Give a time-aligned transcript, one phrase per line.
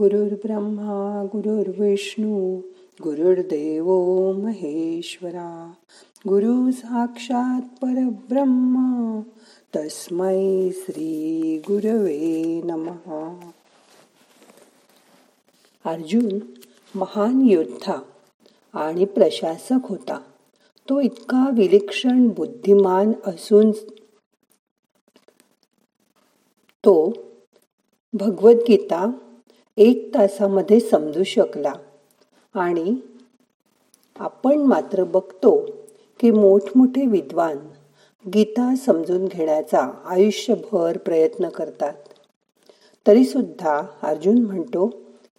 [0.00, 2.60] गुरुर्ब्रह्मा गुरुर्विष्णू
[3.02, 3.86] गुरुर्देव
[4.32, 5.72] महेश्वरा
[6.28, 9.20] गुरु साक्षात परब्रह्मा
[9.76, 13.50] तस्मै श्री गुरवे नमहा
[15.84, 16.38] अर्जुन
[16.94, 18.02] महान योद्धा
[18.74, 20.18] आणि प्रशासक होता.
[20.90, 23.70] तो इतका विलक्षण बुद्धिमान असून
[26.84, 27.12] तो
[28.12, 29.10] भगवद्गीता
[29.82, 31.72] एक तासामध्ये समजू शकला.
[32.54, 32.96] आणि
[34.18, 35.66] आपण मात्र बघतो
[36.20, 37.56] की मोठमोठे विद्वान
[38.28, 41.94] गीता समजून घेण्याचा आयुष्यभर प्रयत्न करतात.
[43.06, 44.86] तरीसुद्धा अर्जुन म्हणतो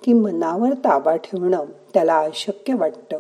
[0.04, 3.20] की मनावर ताबा ठेवणं त्याला अशक्य वाटतं.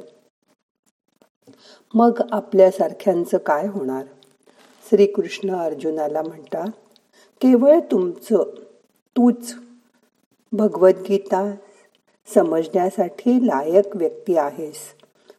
[1.93, 4.05] मग आपल्यासारख्यांचं काय होणार?
[4.89, 6.67] श्रीकृष्ण अर्जुनाला म्हणतात
[7.41, 8.43] केवळ तुमचं
[9.17, 9.55] तूच
[10.53, 11.55] भगवद्गीता
[12.35, 14.75] समजण्यासाठी लायक व्यक्ती आहेस.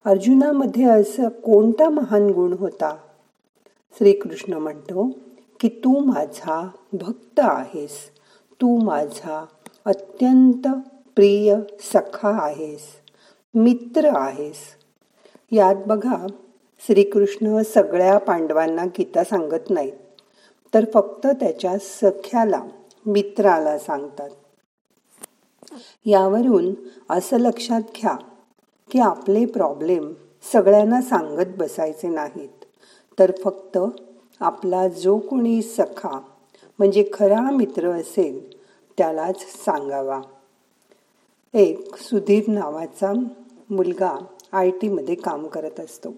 [0.04, 2.96] अर्जुनामध्ये असं कोणता महान गुण होता?
[3.98, 5.10] श्रीकृष्ण म्हणतो
[5.60, 8.10] की तू माझा भक्त आहेस.
[8.52, 9.46] तू माझा
[9.84, 10.68] अत्यंत
[11.16, 12.80] प्रिय सखा आहेस.
[13.54, 14.56] मित्र आहेस.
[15.50, 16.26] यात बघा
[16.86, 19.92] श्रीकृष्ण सगळ्या पांडवांना गीता सांगत नाहीत
[20.74, 22.62] तर फक्त त्याच्या सख्याला
[23.06, 24.30] मित्राला सांगतात.
[26.06, 26.74] यावरून
[27.10, 28.16] असं लक्षात घ्या
[28.90, 30.12] की आपले प्रॉब्लेम
[30.52, 32.64] सगळ्यांना सांगत बसायचे नाहीत.
[33.18, 33.78] तर फक्त
[34.40, 36.20] आपला जो कोणी सखा
[36.78, 38.58] म्हणजे खरा मित्र असेल
[38.98, 40.20] त्यालाच सांगावा.
[41.54, 43.12] एक सुधीर नावाचा
[43.70, 46.10] मुलगा आय टीमध्ये काम करत असतो.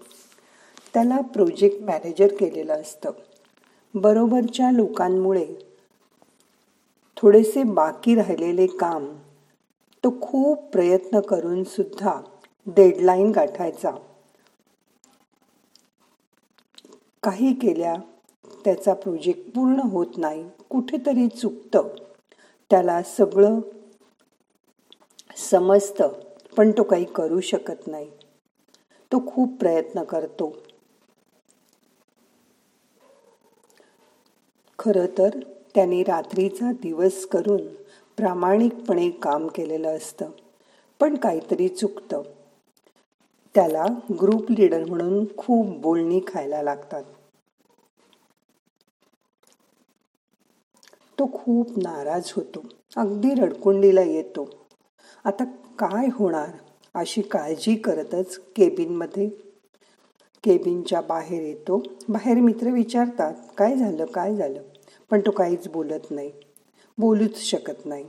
[0.93, 3.11] त्याला प्रोजेक्ट मॅनेजर केलेलं असतं.
[3.95, 5.47] बरोबरच्या लोकांमुळे
[7.17, 9.05] थोडेसे बाकी राहिलेले काम
[10.05, 12.21] तो खूप प्रयत्न करून सुद्धा
[12.67, 13.91] डेडलाईन गाठायचा.
[17.23, 17.95] काही केल्या
[18.65, 21.87] त्याचा प्रोजेक्ट पूर्ण होत नाही कुठेतरी चुकतं.
[22.69, 23.59] त्याला सगळं
[25.35, 26.11] समजतं
[26.57, 28.09] पण तो काही करू शकत नाही.
[29.11, 30.55] तो खूप प्रयत्न करतो.
[34.79, 35.29] खरं तर
[35.75, 37.84] त्याने रात्रीचा दिवस करून
[38.17, 40.29] प्रामाणिकपणे काम केलेलं असतं
[40.99, 42.21] पण काहीतरी चुकतं.
[43.55, 43.85] त्याला
[44.21, 47.03] ग्रुप लीडर म्हणून खूप बोलणी खायला लागतात.
[51.19, 52.63] तो खूप नाराज होतो.
[52.97, 54.49] अगदी रडकुंडीला येतो.
[55.25, 55.43] आता
[55.79, 56.49] काय होणार?
[56.93, 59.29] अशी काळजी करतच केबिनमध्ये
[60.43, 61.83] केबिनच्या बाहेर येतो.
[62.09, 64.05] बाहेर मित्र विचारतात काय झालं?
[64.05, 64.61] काय झालं?
[65.11, 66.31] पण तो काहीच बोलत नाही.
[66.97, 68.05] बोलूच शकत नाही.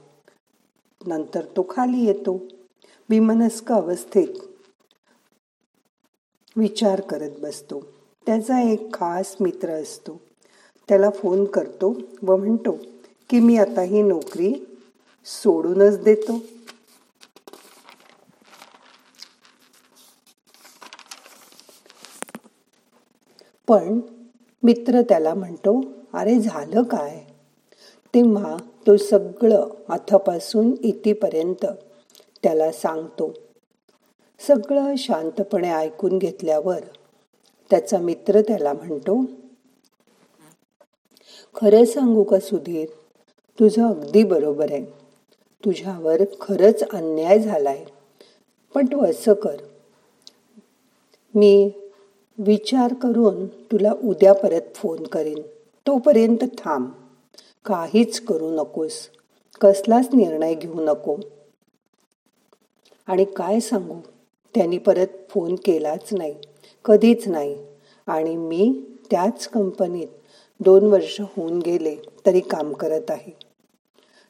[1.07, 2.41] नंतर तो खाली येतो.
[3.11, 4.39] विमनस्क अवस्थेत
[6.57, 7.81] विचार करत बसतो.
[8.27, 10.21] त्याचा एक खास मित्र असतो.
[10.89, 12.79] त्याला फोन करतो व म्हणतो
[13.31, 14.81] की मी आता ही नोकरी
[15.25, 16.39] सोडूनच देतो.
[23.69, 24.01] पण
[24.63, 25.81] मित्र त्याला म्हणतो
[26.13, 27.36] अरे झालं काय?
[28.17, 28.57] तेव्हा
[28.87, 31.67] तो सगळं अथपासून इथेपर्यंत
[32.43, 33.35] त्याला सांगतो.
[34.47, 36.79] सगळं शांतपणे ऐकून घेतल्यावर
[37.71, 39.25] त्याचा मित्र त्याला म्हणतो
[41.55, 42.89] खरं सांगू का सुधीर?
[43.61, 44.85] तुझं अगदी बरोबर आहे.
[45.65, 47.85] तुझ्यावर खरंच अन्याय झालाय.
[48.75, 49.57] पण तू असं कर.
[51.35, 51.71] मी
[52.39, 55.39] विचार करून तुला उद्या परत फोन करेन.
[55.87, 56.87] तोपर्यंत थांब.
[57.67, 59.11] काहीच करू नकोस.
[59.61, 61.17] कसलाच निर्णय घेऊ नको.
[63.07, 64.01] आणि काय सांगू?
[64.55, 66.35] त्यांनी परत फोन केलाच नाही.
[66.85, 67.67] कधीच नाही.
[68.07, 70.09] आणि मी त्याच कंपनीत
[70.61, 71.97] दोन वर्ष होऊन गेले
[72.27, 73.33] तरी काम करत आहे.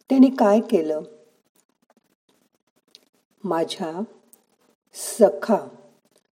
[0.08, 1.00] त्यांनी काय केलं?
[3.44, 4.02] माझ्या
[4.94, 5.68] सखा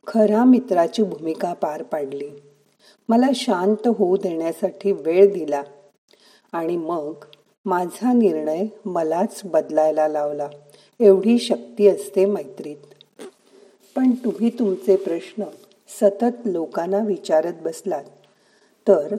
[0.07, 2.29] खऱ्या मित्राची भूमिका पार पाडली.
[3.09, 5.63] मला शांत होऊ देण्यासाठी वेळ दिला.
[6.53, 7.13] आणि मग
[7.65, 10.49] माझा निर्णय मलाच बदलायला लावला.
[10.99, 12.77] एवढी शक्ती असते मैत्रीत.
[13.95, 15.43] पण तुम्ही तुमचे प्रश्न
[16.01, 18.03] सतत लोकांना विचारत बसलात
[18.87, 19.15] तर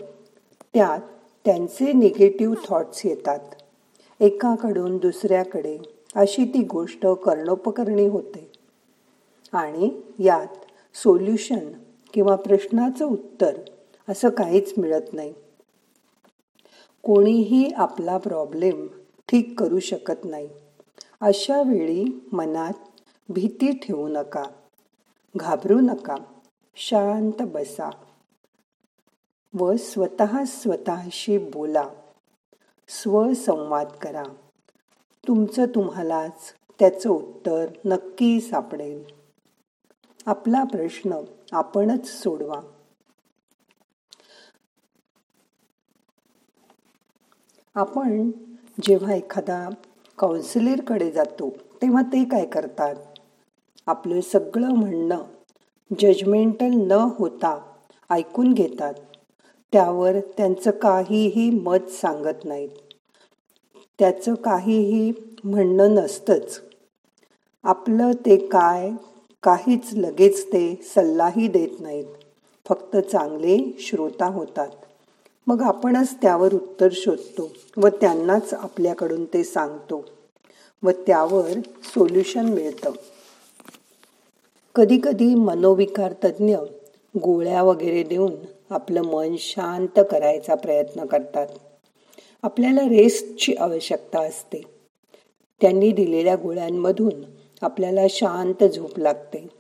[0.75, 1.01] त्यात
[1.45, 3.41] त्यांचे निगेटिव्ह थॉट्स येतात.
[4.21, 5.79] एकाकडून दुसऱ्याकडे
[6.15, 8.51] अशी ती गोष्ट कर्णोपकरणी होते.
[9.53, 10.47] आणि यात
[10.97, 11.73] सोल्युशन
[12.15, 13.53] किंवा प्रश्नाचं उत्तर
[14.09, 15.35] असं काहीच मिळत नाही.
[17.03, 18.87] कोणीही आपला प्रॉब्लेम
[19.29, 20.49] ठीक करू शकत नाही.
[21.21, 22.73] अशा वेळी मनात
[23.29, 24.45] भीती ठेवू नका.
[25.37, 26.15] घाबरू नका.
[26.77, 27.91] शांत बसा.
[29.55, 31.89] व स्वतः स्वतःशी बोला.
[32.89, 34.23] स्वसंवाद करा.
[35.29, 39.05] तुमचं तुम्हालाच त्याचं उत्तर नक्की सापडेल.
[40.27, 41.21] आपला प्रश्न
[41.53, 42.70] आपणच सोडवा.
[47.77, 48.31] आपण
[48.83, 49.69] जेव्हा एखादा
[50.19, 51.51] काउन्सिलरकडे जातो
[51.83, 52.95] तेव्हा ते काय करतात?
[53.87, 55.23] आपलं सगळं म्हणणं
[56.01, 57.59] जजमेंटल न होता
[58.11, 58.95] ऐकून घेतात.
[59.73, 62.69] त्यावर त्यांचं काहीही मत सांगत नाहीत.
[63.99, 65.13] त्याचं काहीही
[65.45, 66.61] म्हणणं नसतंच.
[67.63, 68.91] आपलं ते काय
[69.43, 72.05] काहीच लगेच ते सल्लाही देत नाहीत.
[72.69, 74.71] फक्त चांगले श्रोता होतात.
[75.51, 80.05] मग आपणच त्यावर उत्तर शोधतो व त्यांनाच आपल्याकडून ते सांगतो
[80.83, 81.51] व त्यावर
[81.83, 82.91] सोल्युशन मिळतं.
[84.75, 86.57] कधीकधी मनोविकार तज्ज्ञ
[87.21, 88.33] गोळ्या वगैरे देऊन
[88.71, 91.47] आपलं मन शांत करायचा प्रयत्न करतात.
[92.43, 94.63] आपल्याला रेस्टची आवश्यकता असते.
[95.61, 97.25] त्यांनी दिलेल्या गोळ्यांमधून
[97.63, 99.60] आपल्याला शांत झोप लागते.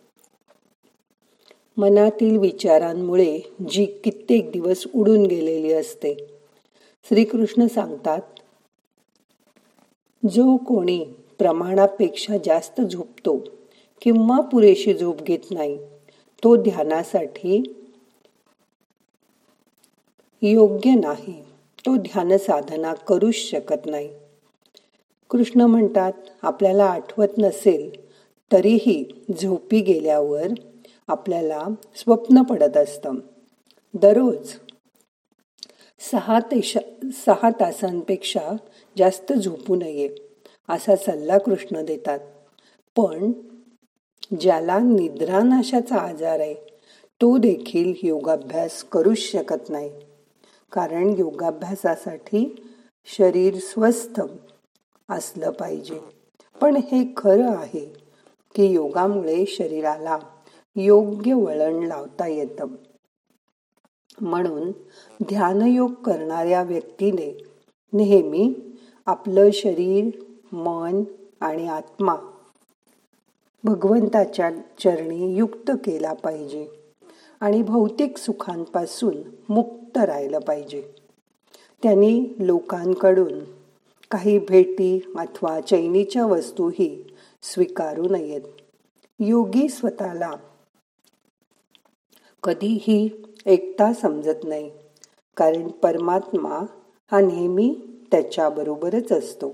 [1.76, 3.40] मनातील विचारांमुळे
[3.70, 6.14] जी कित्येक दिवस उडून गेलेली असते.
[7.08, 8.20] श्रीकृष्ण सांगतात
[10.22, 11.04] जो कोणी
[11.38, 13.36] प्रमाणापेक्षा जास्त झोपतो
[14.02, 15.78] किंवा पुरेशी झोप घेत नाही
[16.44, 17.62] तो ध्यानासाठी
[20.42, 21.42] योग्य नाही.
[21.86, 24.08] तो ध्यान साधना करूच शकत नाही.
[25.30, 26.12] कृष्ण म्हणतात
[26.42, 27.90] आपल्याला आठवत नसेल
[28.52, 29.04] तरीही
[29.40, 30.46] झोपी गेल्यावर
[31.10, 33.14] आपल्याला स्वप्न पडत असतं.
[33.94, 34.52] दररोज
[36.12, 38.52] सहा तेश सहा तासांपेक्षा
[38.98, 40.08] जास्त झोपू नये
[40.68, 42.18] असा सल्ला कृष्ण देतात.
[42.96, 43.32] पण
[44.40, 46.54] ज्याला निद्रानाशाचा आजार आहे
[47.20, 49.90] तो देखील योगाभ्यास करूच शकत नाही.
[50.72, 52.66] कारण योगाभ्यासासाठी
[53.04, 54.20] शरीर स्वस्थ
[55.08, 55.98] असलं पाहिजे.
[56.60, 57.84] पण हे खरं आहे
[58.54, 60.18] की योगामुळे शरीराला
[60.84, 62.66] योग्य वळण लावता येतं.
[64.20, 64.70] म्हणून
[65.22, 67.44] ध्यानयोग करणाऱ्या व्यक्तीने
[67.92, 68.54] नेहमी
[69.06, 70.10] आपलं शरीर
[70.52, 71.02] मन
[71.40, 72.16] आणि आत्मा
[73.64, 76.68] भगवंताच्या चरणी युक्त केला पाहिजे
[77.40, 79.14] आणि भौतिक सुखांपासून
[79.48, 80.82] मुक्त राहिलं पाहिजे.
[81.82, 83.44] त्यांनी लोकांकडून
[84.10, 88.42] काही भेटी अथवा चैनीच्या वस्तूही स्वीकारू नयेत.
[89.20, 90.30] योगी स्वतःला
[92.42, 93.08] कधीही
[93.46, 94.70] एकटा समजत नाही
[95.36, 96.64] कारण परमात्मा
[97.12, 97.74] हा नेहमी
[98.10, 99.52] त्याच्याबरोबरच असतो.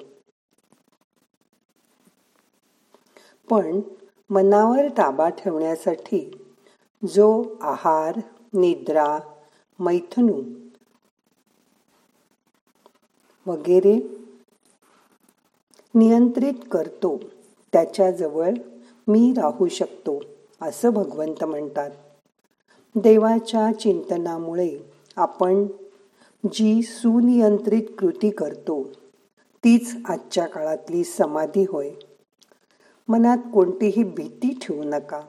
[3.51, 3.81] पण
[4.31, 6.31] मनावर ताबा ठेवण्यासाठी
[7.03, 8.19] जो आहार
[8.55, 9.19] निद्रा
[9.81, 10.41] मैथुनू
[13.47, 13.95] वगैरे
[15.95, 17.17] नियंत्रित करतो
[17.73, 18.55] त्याच्याजवळ
[19.09, 20.21] मी राहू शकतो
[20.61, 21.91] असं भगवंत म्हणतात.
[22.99, 24.79] देवाच्या चिंतनामुळे
[25.17, 25.67] आपण
[26.53, 28.83] जी सुनियंत्रित कृती करतो
[29.65, 31.91] तीच आजच्या काळातली समाधी होय.
[33.09, 35.21] मनात कोणतीही भीती ठेवू नका.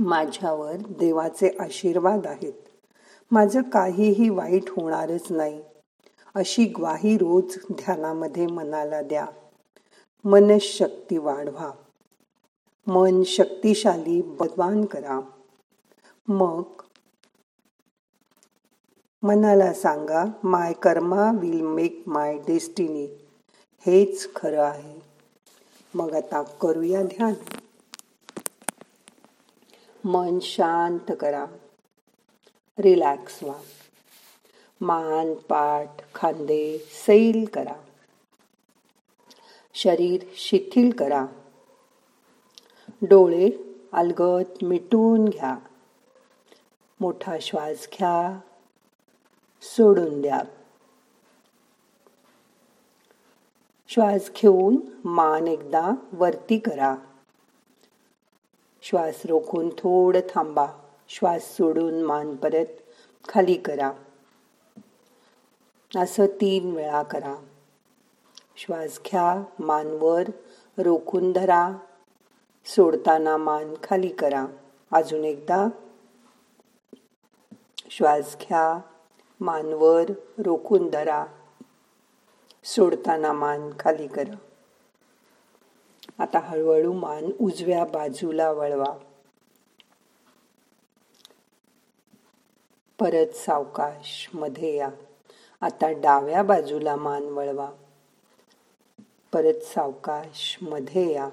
[0.00, 2.52] माझ्यावर देवाचे आशीर्वाद आहेत.
[3.30, 5.60] माझं काहीही वाईट होणारच नाही.
[6.34, 9.26] अशी ग्वाही रोज ध्यानामध्ये मनाला द्या.
[10.24, 11.70] मनशक्ती वाढवा.
[12.86, 15.20] मन शक्तिशाली बदवान करा.
[16.28, 16.62] मग?
[19.22, 23.06] मनाला सांगा my karma will make my destiny.
[23.86, 25.02] हेच खरं आहे.
[25.94, 27.34] मग आता करूया ध्यान.
[30.04, 31.46] मन शांत करा.
[32.78, 33.58] रिलॅक्स व्हा.
[34.80, 37.74] मान पाठ खांदे सैल करा.
[39.74, 41.26] शरीर शिथिल करा.
[43.02, 43.50] डोळे
[43.92, 45.56] अलगत मिटून घ्या.
[47.00, 48.40] मोठा श्वास घ्या.
[49.62, 50.40] सोडून द्या.
[53.88, 56.96] श्वास घेऊन मान एकदा वरती करा.
[58.82, 60.66] श्वास रोखून थोडं थांबा.
[61.08, 62.66] श्वास सोडून मान परत
[63.28, 63.92] खाली करा.
[65.96, 67.34] असं तीन वेळा करा.
[68.56, 70.22] श्वास घ्या मानवर
[70.78, 71.72] रोखून धरा.
[72.64, 74.46] सोडताना मान खाली करा.
[74.92, 75.68] अजून एकदा
[77.90, 78.78] श्वास घ्या
[79.40, 81.26] मानवर रोखून धरा.
[82.64, 84.36] सोडताना मान खाली करा.
[86.18, 88.96] आता हळूहळू मान उजव्या बाजूला वळवा.
[93.00, 94.88] परत सावकाशमध्ये या.
[95.60, 97.70] आता डाव्या बाजूला मान वळवा.
[99.32, 101.28] परत सावकाशमध्ये या.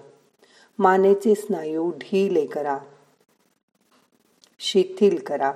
[0.80, 2.78] मानेचे स्नायू ढिले करा.
[4.60, 5.54] शिथिल करा.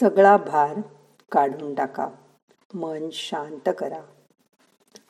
[0.00, 0.76] सगळा भार
[1.32, 2.08] काढून टाका.
[2.74, 4.00] मन शांत करा.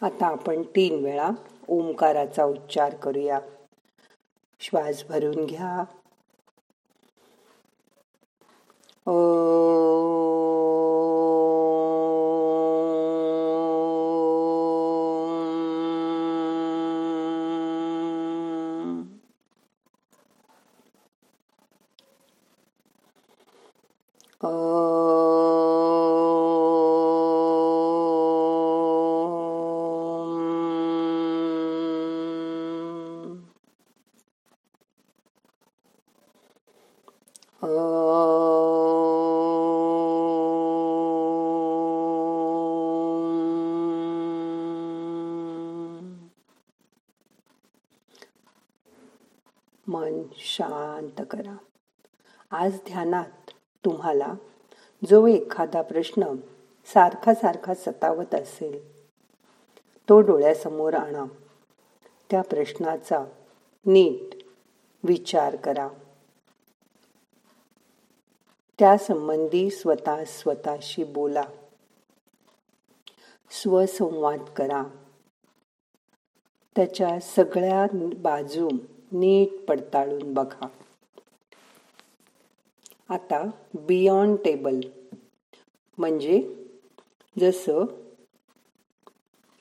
[0.02, 1.30] आता आपण तीन वेळा
[1.68, 3.40] ओंकाराचा उच्चार करूया.
[4.60, 5.84] श्वास भरून घ्या.
[24.42, 24.52] मन
[50.36, 51.56] शांत करा
[52.50, 53.39] आज ध्यानात
[53.84, 54.34] तुम्हाला
[55.10, 56.36] जो एखादा प्रश्न
[56.86, 59.00] सारखा सारखा सतावत असेल
[60.08, 61.24] तो डोळ्यासमोर आणा.
[62.30, 63.24] त्या प्रश्नाचा
[63.86, 64.36] नीट
[65.04, 65.88] विचार करा.
[68.78, 71.44] त्यासंबंधी स्वतः स्वतःशी बोला.
[73.50, 74.82] स्वसंवाद करा.
[76.76, 78.68] त्याच्या सगळ्या बाजू
[79.12, 80.66] नीट पडताळून बघा.
[83.10, 84.80] आता बियॉन्ड टेबल
[85.98, 86.54] म्हणजे
[87.40, 87.84] जसं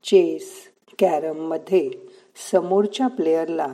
[0.03, 1.91] चेस कॅरममध्ये
[2.51, 3.67] समोरच्या प्लेयरला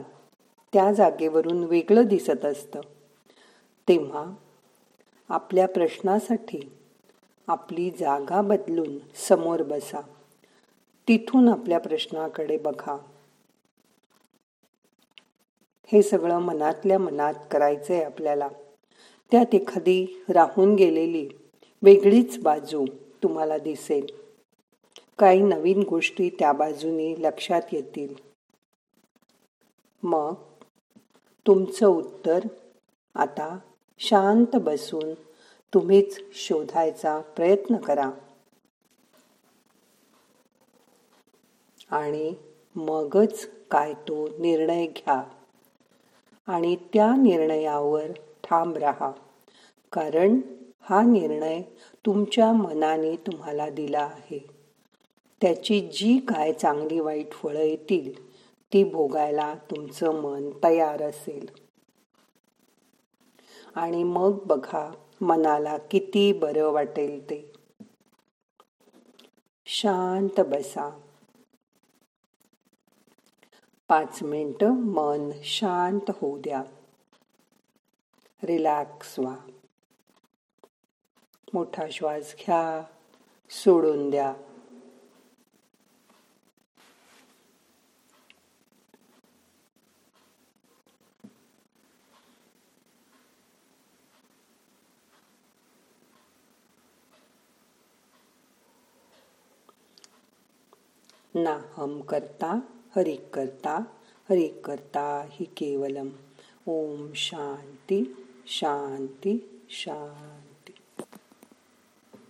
[0.72, 2.80] त्या जागेवरून वेगळं दिसत असतं.
[3.88, 4.24] तेव्हा
[5.28, 6.72] आपल्या प्रश्नासाठी
[7.46, 10.00] आपली जागा बदलून समोर बसा.
[11.08, 12.98] तिथून आपल्या प्रश्नाकडे बघा.
[15.92, 18.48] हे सगळं मनातल्या मनात करायचंय आपल्याला.
[19.30, 21.28] त्यात एखादी राहून गेलेली
[21.82, 22.84] वेगळीच बाजू
[23.22, 24.06] तुम्हाला दिसेल.
[25.18, 28.14] काही नवीन गोष्टी त्या बाजूने लक्षात येतील.
[30.02, 30.34] मग
[31.46, 32.38] तुमचं उत्तर
[33.14, 33.58] आता
[33.98, 35.14] शांत बसून
[35.74, 38.10] तुम्हीच शोधायचा प्रयत्न करा.
[41.90, 42.34] आणि
[42.74, 45.22] मगच काय तो निर्णय घ्या.
[46.46, 48.06] आणि त्या निर्णयावर
[48.46, 49.12] ठाम राहा.
[49.92, 50.40] कारण
[50.80, 51.62] हा निर्णय
[52.06, 54.46] तुमच्या मनाने तुम्हाला दिला आहे.
[55.40, 58.30] त्याची जी काय चांगली वाईट फळं येतील
[58.72, 61.50] ती भोगायला तुमचं मन तयार असेल.
[63.74, 67.52] आणि मग बघा मनाला किती बरं वाटेल ते.
[69.66, 71.00] शांत बसा.
[73.88, 76.62] पाच मिनिटं मन शांत होऊ द्या.
[78.42, 79.36] रिलॅक्स व्हा.
[81.54, 82.84] मोठा श्वास घ्या
[83.50, 84.34] सोडून द्या.
[101.34, 102.60] ना हम करता
[102.96, 103.84] हरि करता
[104.30, 106.08] हरि करता हि केवलम.
[106.66, 108.25] ओम शांती.
[108.46, 110.45] शांती शांती.